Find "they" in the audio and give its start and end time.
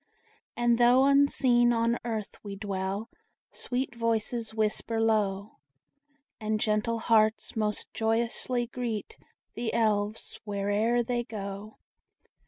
11.03-11.23